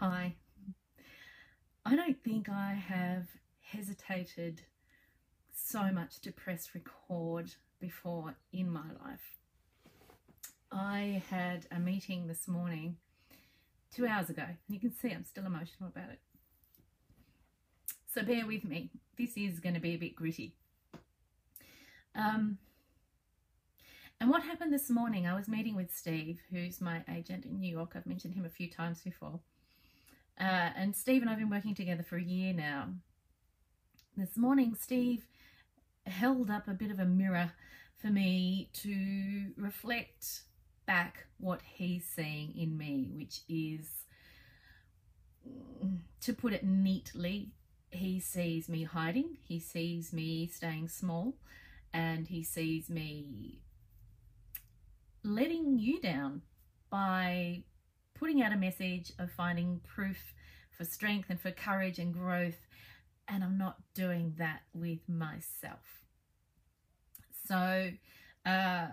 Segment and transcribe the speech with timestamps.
[0.00, 0.34] Hi.
[1.86, 3.28] I don't think I have
[3.62, 4.60] hesitated
[5.54, 9.38] so much to press record before in my life.
[10.70, 12.98] I had a meeting this morning
[13.90, 16.20] two hours ago, and you can see I'm still emotional about it.
[18.06, 18.90] So bear with me.
[19.16, 20.52] This is going to be a bit gritty.
[22.14, 22.58] Um,
[24.20, 27.72] and what happened this morning, I was meeting with Steve, who's my agent in New
[27.72, 27.92] York.
[27.94, 29.40] I've mentioned him a few times before.
[30.38, 32.88] Uh, and Steve and I have been working together for a year now.
[34.16, 35.26] This morning, Steve
[36.04, 37.52] held up a bit of a mirror
[37.96, 40.42] for me to reflect
[40.86, 44.04] back what he's seeing in me, which is,
[46.20, 47.52] to put it neatly,
[47.90, 51.34] he sees me hiding, he sees me staying small,
[51.92, 53.60] and he sees me
[55.22, 56.42] letting you down
[56.90, 57.62] by
[58.18, 60.34] putting out a message of finding proof
[60.76, 62.66] for strength and for courage and growth,
[63.28, 66.04] and I'm not doing that with myself.
[67.46, 67.90] So,
[68.44, 68.86] uh,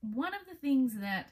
[0.00, 1.30] one of the things that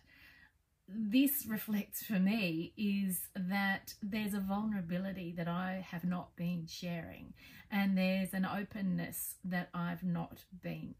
[0.88, 7.34] this reflects for me is that there's a vulnerability that I have not been sharing,
[7.70, 10.94] and there's an openness that I've not been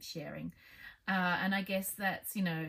[0.00, 0.52] sharing.
[1.08, 2.66] Uh, and I guess that's, you know,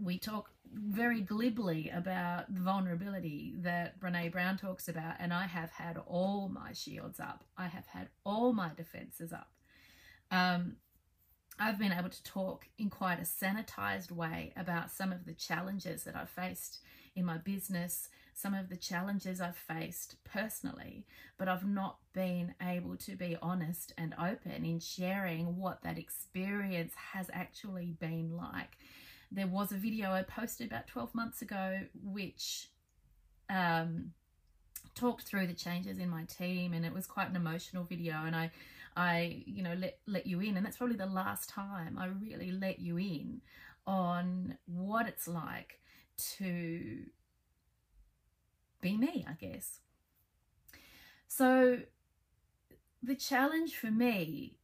[0.00, 5.70] we talk very glibly about the vulnerability that Brene Brown talks about, and I have
[5.70, 7.44] had all my shields up.
[7.56, 9.50] I have had all my defenses up.
[10.30, 10.76] Um,
[11.58, 16.04] I've been able to talk in quite a sanitized way about some of the challenges
[16.04, 16.78] that I've faced
[17.16, 21.04] in my business, some of the challenges I've faced personally,
[21.36, 26.92] but I've not been able to be honest and open in sharing what that experience
[27.12, 28.76] has actually been like.
[29.30, 32.68] There was a video I posted about 12 months ago which
[33.50, 34.12] um,
[34.94, 38.34] talked through the changes in my team and it was quite an emotional video and
[38.34, 38.50] I
[38.98, 40.56] I, you know, let, let you in.
[40.56, 43.42] And that's probably the last time I really let you in
[43.86, 45.80] on what it's like
[46.36, 47.04] to
[48.80, 49.78] be me, I guess.
[51.28, 51.78] So
[53.04, 54.57] the challenge for me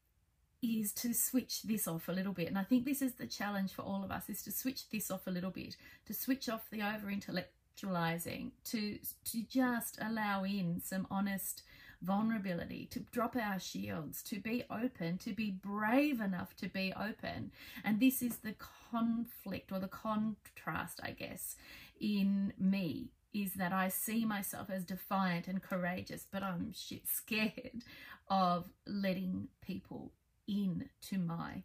[0.64, 2.48] is to switch this off a little bit.
[2.48, 5.10] And I think this is the challenge for all of us is to switch this
[5.10, 5.76] off a little bit,
[6.06, 11.62] to switch off the over intellectualizing, to to just allow in some honest
[12.02, 17.50] vulnerability, to drop our shields, to be open, to be brave enough to be open.
[17.82, 18.54] And this is the
[18.90, 21.56] conflict or the contrast, I guess,
[22.00, 27.82] in me is that I see myself as defiant and courageous, but I'm shit scared
[28.28, 30.12] of letting people
[30.46, 31.62] in to my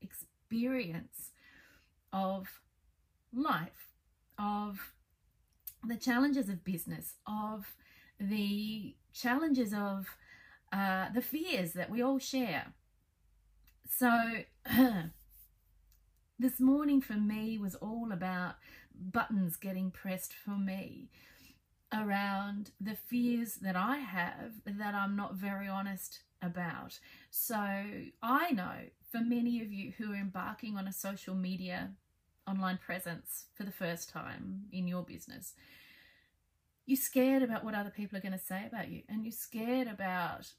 [0.00, 1.30] experience
[2.12, 2.60] of
[3.32, 3.92] life,
[4.38, 4.92] of
[5.86, 7.74] the challenges of business, of
[8.18, 10.06] the challenges of
[10.72, 12.72] uh, the fears that we all share.
[13.88, 14.10] So,
[16.38, 18.56] this morning for me was all about
[18.94, 21.08] buttons getting pressed for me
[21.92, 26.98] around the fears that I have that I'm not very honest about.
[27.30, 27.56] So,
[28.22, 31.92] I know for many of you who are embarking on a social media
[32.46, 35.54] online presence for the first time in your business,
[36.86, 39.88] you're scared about what other people are going to say about you and you're scared
[39.88, 40.52] about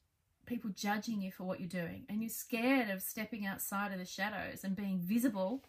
[0.46, 4.06] people judging you for what you're doing and you're scared of stepping outside of the
[4.06, 5.64] shadows and being visible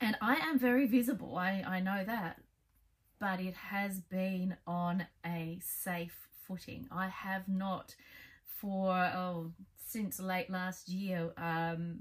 [0.00, 2.40] and i am very visible i, I know that
[3.18, 7.94] but it has been on a safe footing i have not
[8.60, 9.52] for oh
[9.86, 12.00] since late last year um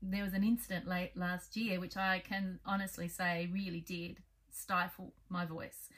[0.00, 4.18] there was an incident late last year which i can honestly say really did
[4.50, 5.88] stifle my voice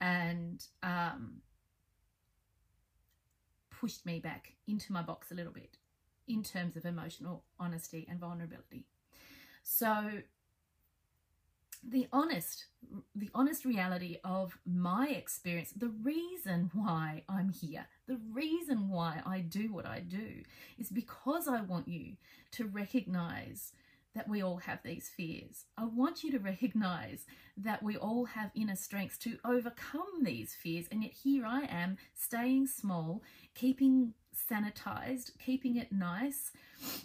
[0.00, 1.42] and um,
[3.70, 5.76] pushed me back into my box a little bit
[6.28, 8.86] in terms of emotional honesty and vulnerability.
[9.62, 10.22] So
[11.82, 12.66] the honest
[13.14, 19.38] the honest reality of my experience the reason why i'm here the reason why i
[19.38, 20.42] do what i do
[20.78, 22.16] is because i want you
[22.50, 23.72] to recognize
[24.14, 25.66] that we all have these fears.
[25.78, 27.26] I want you to recognize
[27.56, 30.86] that we all have inner strengths to overcome these fears.
[30.90, 33.22] And yet here I am staying small,
[33.54, 34.14] keeping
[34.50, 36.50] sanitized, keeping it nice,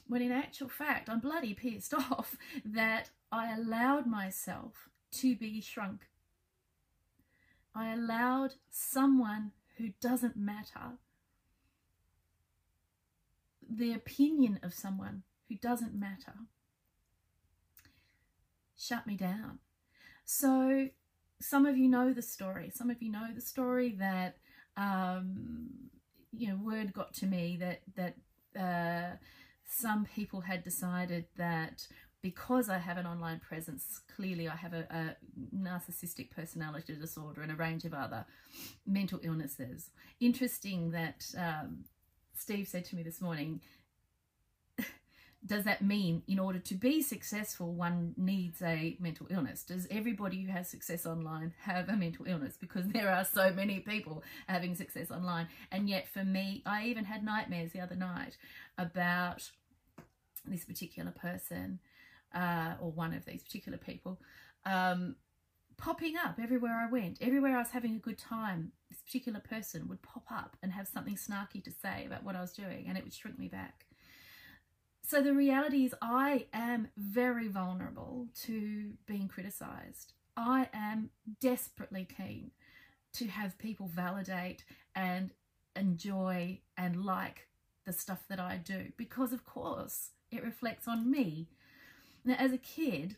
[0.08, 6.08] when in actual fact, I'm bloody pissed off that I allowed myself to be shrunk.
[7.76, 10.98] I allowed someone who doesn't matter,
[13.70, 16.34] the opinion of someone who doesn't matter
[18.78, 19.60] shut me down.
[20.26, 20.90] So
[21.42, 22.72] some of you know the story.
[22.74, 24.38] Some of you know the story that
[24.78, 25.70] um,
[26.32, 28.16] you know word got to me that that
[28.60, 29.18] uh,
[29.68, 31.88] some people had decided that
[32.26, 35.16] because I have an online presence, clearly I have a, a,
[35.56, 38.26] narcissistic personality disorder and a range of other
[38.88, 39.92] mental illnesses.
[40.20, 41.84] Interesting that um,
[42.34, 43.62] Steve said to me this morning,
[45.46, 49.62] does that mean in order to be successful one needs a mental illness?
[49.62, 52.58] Does everybody who has success online have a mental illness?
[52.60, 55.48] Because there are so many people having success online.
[55.72, 58.36] And yet for me i even had nightmares the other night
[58.80, 59.52] about
[60.48, 61.80] this particular person
[62.36, 64.20] uh, or one of these particular people
[64.66, 65.16] um,
[65.78, 69.88] popping up everywhere i went everywhere i was having a good time this particular person
[69.88, 72.98] would pop up and have something snarky to say about what i was doing and
[72.98, 73.86] it would shrink me back
[75.08, 80.14] so the reality is, I am very vulnerable to being criticized.
[80.36, 82.52] I am desperately keen
[83.14, 84.64] to have people validate
[84.96, 85.32] and
[85.76, 87.48] enjoy and like
[87.86, 91.50] the stuff that I do because, of course, it reflects on me.
[92.26, 93.16] Now, as a kid,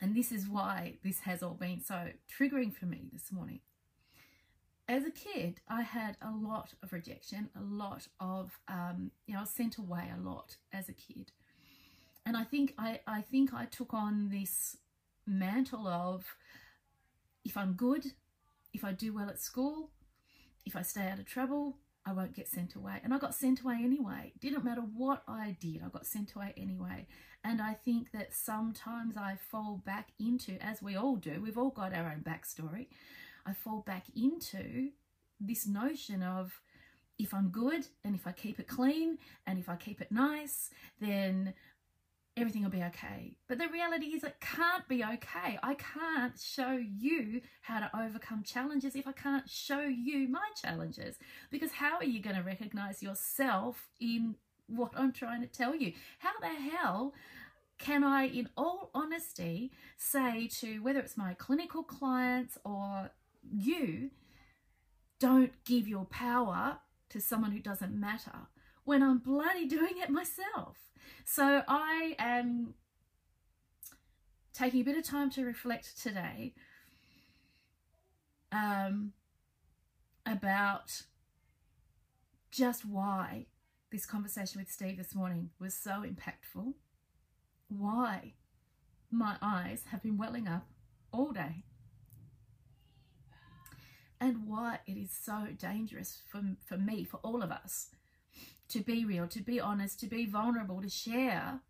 [0.00, 3.60] and this is why this has all been so triggering for me this morning
[4.88, 9.40] as a kid, I had a lot of rejection, a lot of, um, you know,
[9.40, 11.32] I was sent away a lot as a kid.
[12.24, 14.76] And I think I, I think I took on this
[15.26, 16.36] mantle of
[17.44, 18.12] if I'm good,
[18.72, 19.90] if I do well at school,
[20.64, 23.00] if I stay out of trouble, I won't get sent away.
[23.02, 24.32] And I got sent away anyway.
[24.40, 27.08] Didn't matter what I did, I got sent away anyway.
[27.42, 31.70] And I think that sometimes I fall back into, as we all do, we've all
[31.70, 32.86] got our own backstory.
[33.44, 34.90] I fall back into
[35.40, 36.60] this notion of
[37.18, 40.70] if I'm good and if I keep it clean and if I keep it nice,
[41.00, 41.54] then
[42.36, 43.36] everything will be okay.
[43.48, 45.58] But the reality is, it can't be okay.
[45.62, 51.16] I can't show you how to overcome challenges if I can't show you my challenges.
[51.50, 54.34] Because how are you going to recognize yourself in
[54.66, 55.92] what I'm trying to tell you?
[56.18, 57.14] How the hell
[57.78, 63.10] can I, in all honesty, say to whether it's my clinical clients or
[63.50, 64.10] you
[65.18, 66.78] don't give your power
[67.08, 68.48] to someone who doesn't matter
[68.86, 70.78] when I'm bloody doing it myself.
[71.24, 72.74] So I am
[74.54, 76.54] taking a bit of time to reflect today
[78.52, 79.12] um,
[80.24, 81.02] about
[82.50, 83.46] just why
[83.90, 86.74] this conversation with Steve this morning was so impactful,
[87.68, 88.34] why
[89.10, 90.68] my eyes have been welling up
[91.12, 91.64] all day
[94.20, 97.88] and why it is so dangerous for, for me, for all of us,
[98.68, 101.60] to be real, to be honest, to be vulnerable, to share.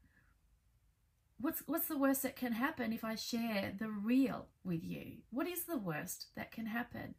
[1.38, 5.18] What's, what's the worst that can happen if I share the real with you?
[5.30, 7.14] What is the worst that can happen?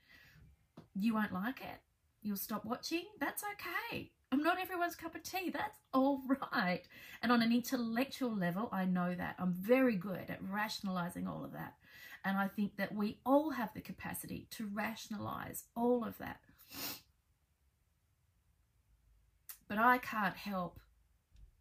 [0.95, 1.81] You won't like it.
[2.23, 3.05] You'll stop watching.
[3.19, 4.11] That's okay.
[4.31, 5.49] I'm not everyone's cup of tea.
[5.51, 6.21] That's all
[6.51, 6.81] right.
[7.21, 9.35] And on an intellectual level, I know that.
[9.39, 11.75] I'm very good at rationalizing all of that.
[12.25, 16.41] And I think that we all have the capacity to rationalize all of that.
[19.67, 20.79] But I can't help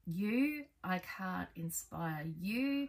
[0.07, 2.89] you, I can't inspire you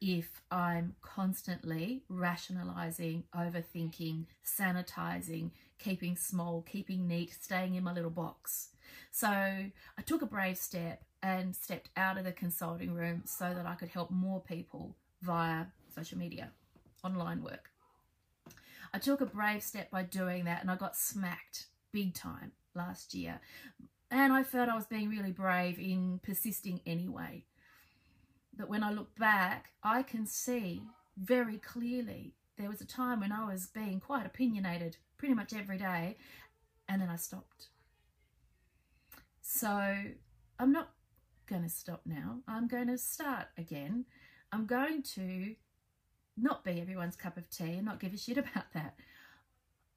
[0.00, 8.68] if I'm constantly rationalizing, overthinking, sanitizing, keeping small, keeping neat, staying in my little box.
[9.10, 13.66] So I took a brave step and stepped out of the consulting room so that
[13.66, 16.52] I could help more people via social media
[17.02, 17.70] online work.
[18.94, 23.14] I took a brave step by doing that and I got smacked big time last
[23.14, 23.40] year.
[24.10, 27.44] And I felt I was being really brave in persisting anyway.
[28.56, 30.82] But when I look back, I can see
[31.16, 35.78] very clearly there was a time when I was being quite opinionated pretty much every
[35.78, 36.16] day
[36.88, 37.68] and then I stopped.
[39.42, 39.68] So
[40.58, 40.90] I'm not
[41.48, 42.38] going to stop now.
[42.46, 44.06] I'm going to start again.
[44.52, 45.54] I'm going to
[46.36, 48.96] not be everyone's cup of tea and not give a shit about that.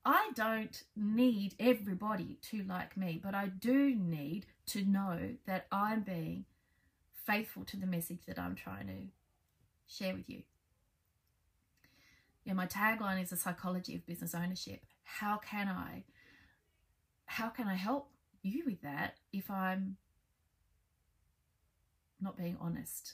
[0.03, 6.01] I don't need everybody to like me, but I do need to know that I'm
[6.01, 6.45] being
[7.25, 9.11] faithful to the message that I'm trying to
[9.87, 10.41] share with you.
[12.43, 14.81] Yeah, my tagline is the psychology of business ownership.
[15.03, 16.03] How can I
[17.25, 18.09] how can I help
[18.41, 19.97] you with that if I'm
[22.19, 23.13] not being honest?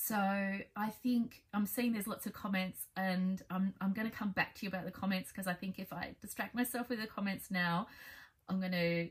[0.00, 4.30] So I think I'm seeing there's lots of comments and I'm, I'm going to come
[4.30, 7.06] back to you about the comments because I think if I distract myself with the
[7.06, 7.88] comments now,
[8.48, 9.08] I'm going to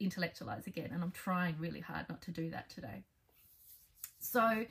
[0.00, 3.02] intellectualize again and I'm trying really hard not to do that today.
[4.20, 4.64] So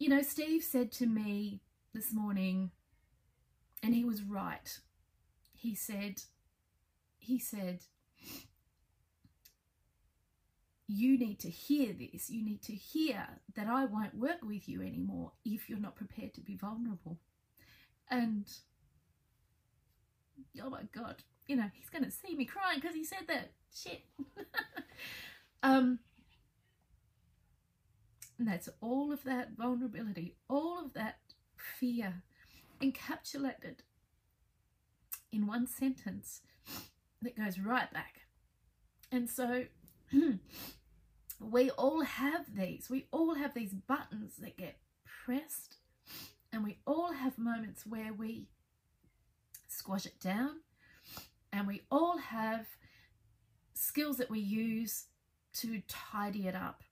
[0.00, 1.60] you know, Steve said to me
[1.92, 2.70] this morning,
[3.82, 4.78] and he was right.
[5.52, 6.22] He said,
[7.18, 7.80] he said,
[10.90, 12.30] you need to hear this.
[12.30, 16.34] You need to hear that I won't work with you anymore if you're not prepared
[16.34, 17.18] to be vulnerable.
[18.10, 18.44] And
[20.62, 21.16] oh my God,
[21.46, 23.52] you know, he's going to see me crying because he said that.
[23.72, 24.02] Shit.
[25.62, 26.00] um,
[28.38, 31.18] and that's all of that vulnerability, all of that
[31.78, 32.22] fear
[32.82, 33.76] encapsulated
[35.30, 36.40] in one sentence
[37.22, 38.22] that goes right back.
[39.12, 39.64] And so
[41.50, 42.88] we all have these.
[42.90, 44.78] We all have these buttons that get
[45.24, 45.76] pressed,
[46.52, 48.48] and we all have moments where we
[49.68, 50.60] squash it down,
[51.52, 52.66] and we all have
[53.74, 55.06] skills that we use
[55.52, 56.82] to tidy it up,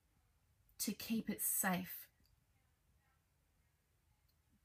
[0.79, 2.07] to keep it safe.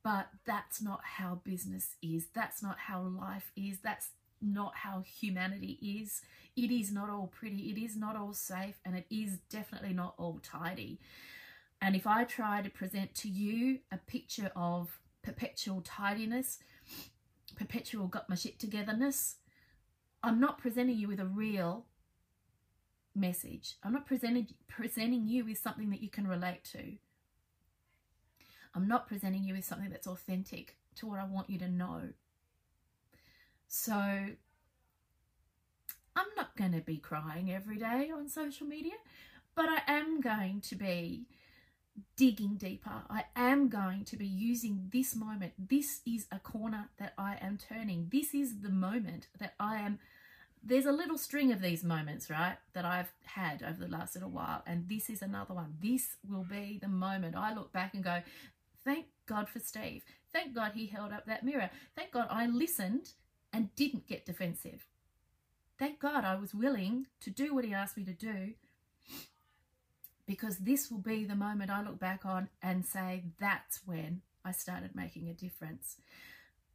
[0.03, 2.27] But that's not how business is.
[2.35, 3.79] That's not how life is.
[3.83, 4.11] That's
[4.45, 6.23] not how humanity is.
[6.57, 10.15] It is not all pretty, it is not all safe, and it is definitely not
[10.19, 11.01] all tidy.
[11.81, 16.59] And if I try to present to you a picture of perpetual tidiness,
[17.57, 19.37] perpetual got my shit togetherness,
[20.23, 21.87] I'm not presenting you with a real
[23.15, 23.77] message.
[23.83, 26.95] I'm not presenting presenting you with something that you can relate to.
[28.75, 32.09] I'm not presenting you with something that's authentic to what I want you to know.
[33.77, 34.37] So I'm
[36.37, 38.95] not going to be crying every day on social media,
[39.57, 41.27] but I am going to be
[42.17, 43.03] digging deeper.
[43.11, 45.55] I am going to be using this moment.
[45.59, 48.11] This is a corner that I am turning.
[48.13, 49.99] This is the moment that I am.
[50.63, 54.31] There's a little string of these moments, right, that I've had over the last little
[54.31, 55.75] while, and this is another one.
[55.83, 58.23] This will be the moment I look back and go,
[58.85, 60.05] thank God for Steve.
[60.33, 61.71] Thank God he held up that mirror.
[61.97, 63.15] Thank God I listened
[63.55, 64.85] and didn't get defensive.
[65.79, 68.55] Thank God I was willing to do what he asked me to do
[70.27, 74.51] because this will be the moment I look back on and say, that's when I
[74.51, 75.97] started making a difference.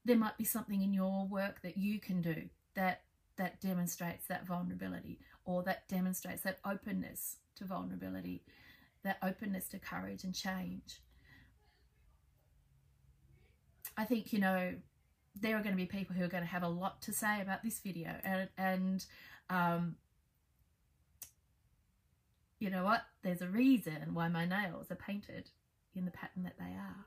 [0.06, 3.02] There might be something in your work that you can do that
[3.38, 8.44] that demonstrates that vulnerability or that demonstrates that openness to vulnerability,
[9.04, 11.02] that openness to courage and change.
[13.98, 14.76] I think, you know,
[15.42, 17.42] there are going to be people who are going to have a lot to say
[17.42, 19.06] about this video and and
[19.50, 19.96] um,
[22.60, 23.02] you know what?
[23.24, 25.50] There's a reason why my nails are painted
[25.96, 27.06] in the pattern that they are.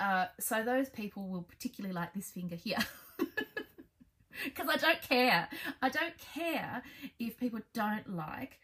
[0.00, 2.78] Uh, so those people will particularly like this finger here.
[4.44, 5.48] Because I don't care.
[5.82, 6.82] I don't care
[7.18, 8.58] if people don't like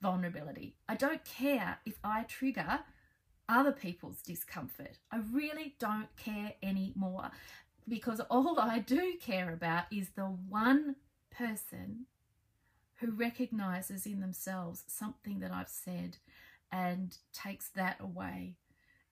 [0.00, 0.74] vulnerability.
[0.88, 2.80] I don't care if I trigger
[3.52, 4.98] other people's discomfort.
[5.12, 7.30] I really don't care anymore
[7.86, 10.96] because all I do care about is the one
[11.30, 12.06] person
[13.00, 16.16] who recognizes in themselves something that I've said
[16.70, 18.56] and takes that away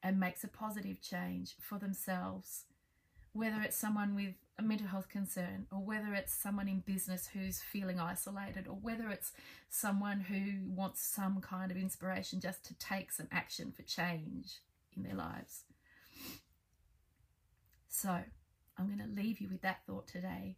[0.03, 2.65] and makes a positive change for themselves,
[3.33, 7.61] whether it's someone with a mental health concern or whether it's someone in business who's
[7.61, 9.33] feeling isolated or whether it's
[9.71, 14.59] someone who wants some kind of inspiration just to take some action for change
[14.95, 15.65] in their lives.
[17.89, 20.57] So I'm going to leave you with that thought today.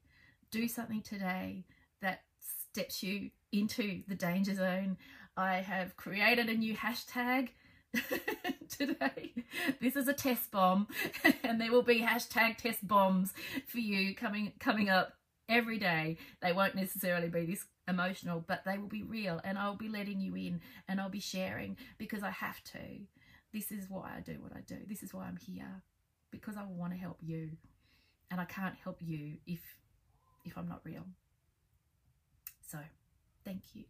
[0.50, 1.64] Do something today
[2.00, 2.22] that
[2.70, 4.96] steps you into the danger zone.
[5.36, 7.50] I have created a new hashtag
[8.68, 9.32] today.
[9.80, 10.88] This is a test bomb,
[11.44, 13.32] and there will be hashtag test bombs
[13.66, 15.14] for you coming coming up
[15.48, 16.18] every day.
[16.40, 20.20] They won't necessarily be this emotional, but they will be real, and I'll be letting
[20.20, 22.78] you in, and I'll be sharing because I have to.
[23.52, 24.78] This is why I do what I do.
[24.88, 25.82] This is why I'm here
[26.30, 27.50] because I want to help you,
[28.30, 29.60] and I can't help you if
[30.44, 31.04] if I'm not real.
[32.66, 32.78] So,
[33.44, 33.84] thank you.